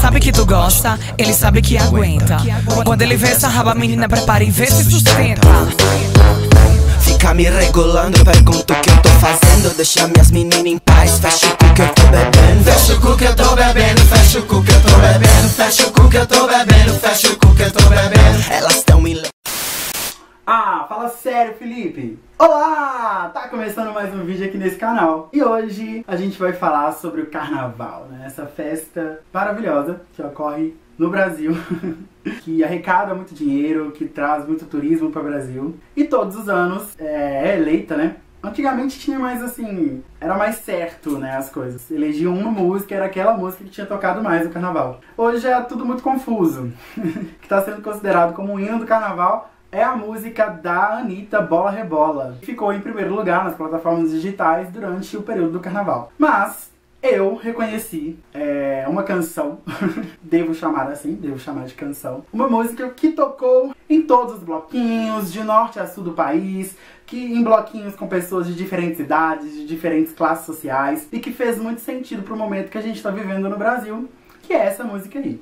[0.00, 2.38] sabe que tu gosta, ele sabe que aguenta.
[2.84, 5.46] Quando ele vê essa raba, menina, prepara e vê se sustenta.
[7.00, 9.76] Fica me regulando, pergunta o que eu tô fazendo.
[9.76, 12.64] Deixa minhas meninas em paz, fecha o cu que eu tô bebendo.
[12.64, 15.48] Fecha o cu que eu tô bebendo, fecha o cu que eu tô bebendo.
[15.50, 18.44] Fecha o cu que eu tô bebendo, fecha o cu que eu tô bebendo.
[18.50, 18.82] Elas
[21.20, 22.18] sério, Felipe!
[22.38, 23.30] Olá!
[23.34, 25.28] Tá começando mais um vídeo aqui nesse canal.
[25.34, 28.22] E hoje a gente vai falar sobre o carnaval, né?
[28.24, 31.52] Essa festa maravilhosa que ocorre no Brasil,
[32.40, 35.78] que arrecada muito dinheiro, que traz muito turismo para o Brasil.
[35.94, 38.16] E todos os anos é, é eleita, né?
[38.42, 41.90] Antigamente tinha mais assim, era mais certo, né, as coisas.
[41.90, 45.00] Elegiam uma música, era aquela música que tinha tocado mais no carnaval.
[45.18, 46.72] Hoje é tudo muito confuso.
[46.96, 51.70] que está sendo considerado como um hino do carnaval é a música da Anitta Bola
[51.70, 52.38] Rebola.
[52.42, 56.12] Ficou em primeiro lugar nas plataformas digitais durante o período do carnaval.
[56.18, 56.70] Mas
[57.02, 59.60] eu reconheci é, uma canção,
[60.20, 65.32] devo chamar assim, devo chamar de canção, uma música que tocou em todos os bloquinhos,
[65.32, 69.66] de norte a sul do país, que em bloquinhos com pessoas de diferentes idades, de
[69.66, 73.48] diferentes classes sociais, e que fez muito sentido pro momento que a gente está vivendo
[73.48, 74.08] no Brasil,
[74.42, 75.40] que é essa música aí.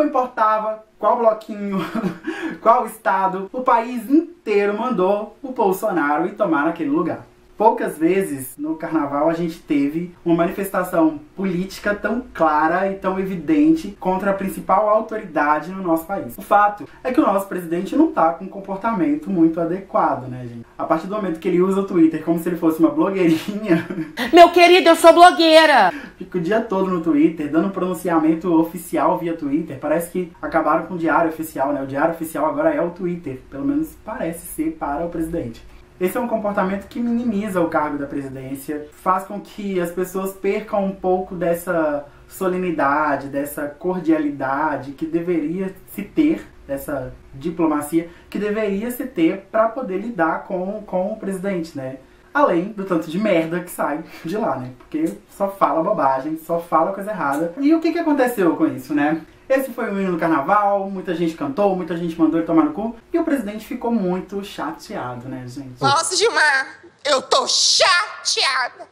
[0.00, 1.78] Importava qual bloquinho,
[2.62, 7.26] qual estado, o país inteiro mandou o Bolsonaro ir tomar naquele lugar.
[7.56, 13.96] Poucas vezes no carnaval a gente teve uma manifestação política tão clara e tão evidente
[14.00, 16.36] contra a principal autoridade no nosso país.
[16.36, 20.46] O fato é que o nosso presidente não tá com um comportamento muito adequado, né,
[20.48, 20.66] gente?
[20.76, 23.86] A partir do momento que ele usa o Twitter como se ele fosse uma blogueirinha.
[24.32, 25.92] Meu querido, eu sou blogueira!
[26.16, 29.78] Fica o dia todo no Twitter, dando pronunciamento oficial via Twitter.
[29.78, 31.82] Parece que acabaram com o diário oficial, né?
[31.82, 33.40] O diário oficial agora é o Twitter.
[33.50, 35.62] Pelo menos parece ser para o presidente.
[36.02, 40.32] Esse é um comportamento que minimiza o cargo da presidência, faz com que as pessoas
[40.32, 48.90] percam um pouco dessa solenidade, dessa cordialidade que deveria se ter, dessa diplomacia que deveria
[48.90, 51.98] se ter para poder lidar com, com o presidente, né?
[52.34, 54.72] Além do tanto de merda que sai de lá, né?
[54.78, 57.54] Porque só fala bobagem, só fala coisa errada.
[57.60, 59.20] E o que, que aconteceu com isso, né?
[59.52, 62.72] Esse foi o hino do carnaval, muita gente cantou, muita gente mandou ele tomar no
[62.72, 62.96] cu.
[63.12, 65.78] E o presidente ficou muito chateado, né, gente?
[65.78, 68.88] Nossa, Gilmar, eu tô chateada.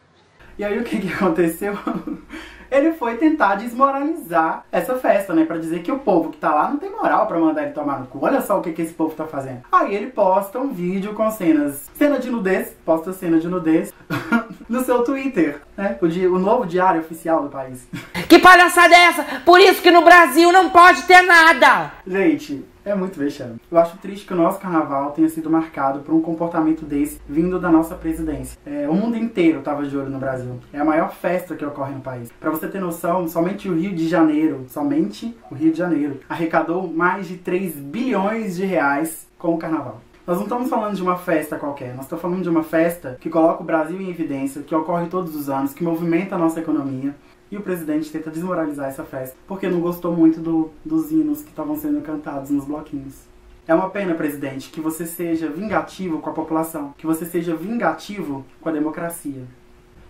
[0.58, 1.78] E aí o que, que aconteceu?
[2.70, 5.46] ele foi tentar desmoralizar essa festa, né?
[5.46, 7.98] Pra dizer que o povo que tá lá não tem moral para mandar ele tomar
[7.98, 8.18] no cu.
[8.20, 9.62] Olha só o que, que esse povo tá fazendo.
[9.72, 11.90] Aí ele posta um vídeo com cenas.
[11.94, 13.94] Cena de nudez, posta cena de nudez
[14.70, 15.98] no seu Twitter, né?
[16.00, 17.86] O, di o novo diário oficial do país.
[18.30, 19.24] Que palhaçada é essa?
[19.44, 21.90] Por isso que no Brasil não pode ter nada!
[22.06, 23.60] Gente, é muito vexame.
[23.68, 27.58] Eu acho triste que o nosso carnaval tenha sido marcado por um comportamento desse vindo
[27.58, 28.56] da nossa presidência.
[28.64, 30.60] É, o mundo inteiro estava de olho no Brasil.
[30.72, 32.30] É a maior festa que ocorre no país.
[32.38, 36.86] Para você ter noção, somente o Rio de Janeiro, somente o Rio de Janeiro, arrecadou
[36.86, 40.00] mais de 3 bilhões de reais com o carnaval.
[40.26, 43.30] Nós não estamos falando de uma festa qualquer, nós estamos falando de uma festa que
[43.30, 47.14] coloca o Brasil em evidência, que ocorre todos os anos, que movimenta a nossa economia,
[47.50, 51.48] e o presidente tenta desmoralizar essa festa porque não gostou muito do, dos hinos que
[51.48, 53.28] estavam sendo cantados nos bloquinhos.
[53.66, 58.44] É uma pena, presidente, que você seja vingativo com a população, que você seja vingativo
[58.60, 59.44] com a democracia.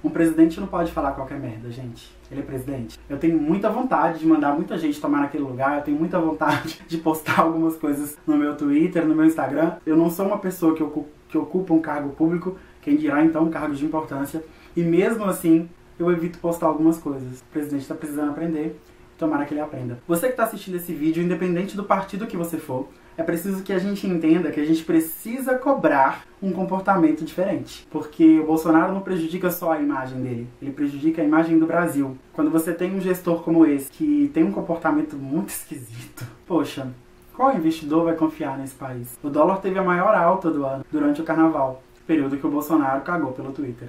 [0.03, 2.11] Um presidente não pode falar qualquer merda, gente.
[2.31, 2.99] Ele é presidente.
[3.09, 6.81] Eu tenho muita vontade de mandar muita gente tomar naquele lugar, eu tenho muita vontade
[6.89, 9.77] de postar algumas coisas no meu Twitter, no meu Instagram.
[9.85, 13.45] Eu não sou uma pessoa que ocupa, que ocupa um cargo público, quem dirá então
[13.45, 14.43] um cargo de importância.
[14.75, 15.69] E mesmo assim,
[15.99, 17.41] eu evito postar algumas coisas.
[17.41, 18.81] O presidente está precisando aprender,
[19.21, 19.99] tomara que ele aprenda.
[20.09, 23.73] Você que está assistindo esse vídeo, independente do partido que você for, é preciso que
[23.73, 27.87] a gente entenda que a gente precisa cobrar um comportamento diferente.
[27.91, 32.17] Porque o Bolsonaro não prejudica só a imagem dele, ele prejudica a imagem do Brasil.
[32.33, 36.89] Quando você tem um gestor como esse, que tem um comportamento muito esquisito, poxa,
[37.37, 39.19] qual investidor vai confiar nesse país?
[39.23, 43.03] O dólar teve a maior alta do ano durante o carnaval, período que o Bolsonaro
[43.03, 43.89] cagou pelo Twitter.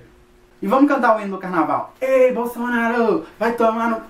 [0.61, 1.91] E vamos cantar o hino do carnaval.
[1.99, 4.01] Ei, Bolsonaro, vai tomar no.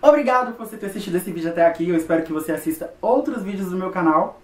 [0.00, 1.88] Obrigado por você ter assistido esse vídeo até aqui.
[1.88, 4.40] Eu espero que você assista outros vídeos do meu canal.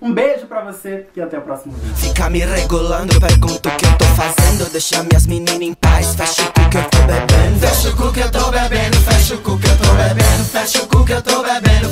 [0.00, 1.96] Um beijo pra você e até o próximo vídeo.
[1.96, 6.42] Fica me regulando, pergunta o que eu tô fazendo Deixa minhas meninas em paz, fecha
[6.42, 9.38] o cu que eu tô bebendo Fecha o cu que eu tô bebendo, fecha o
[9.38, 11.88] cu que eu tô bebendo Fecha o cu que eu tô bebendo